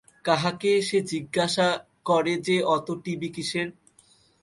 [0.25, 1.67] কাহাকে সে জিজ্ঞাসা
[2.05, 3.67] করে যে অত টিবি কিসের?